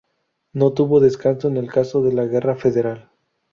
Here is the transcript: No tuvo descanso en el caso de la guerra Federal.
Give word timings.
No 0.53 0.73
tuvo 0.73 0.99
descanso 0.99 1.47
en 1.47 1.57
el 1.57 1.71
caso 1.71 2.01
de 2.01 2.11
la 2.11 2.25
guerra 2.25 2.55
Federal. 2.55 3.11